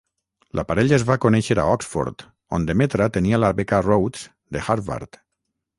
[0.59, 2.25] La parella es va conèixer a Oxford,
[2.59, 5.25] on Demetra tenia la beca Rhodes, de Harvard.